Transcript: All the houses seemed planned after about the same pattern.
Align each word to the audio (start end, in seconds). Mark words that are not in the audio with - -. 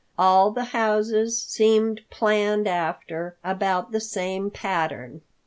All 0.17 0.49
the 0.49 0.63
houses 0.63 1.39
seemed 1.39 2.01
planned 2.09 2.67
after 2.67 3.37
about 3.43 3.91
the 3.91 4.01
same 4.01 4.49
pattern. 4.49 5.21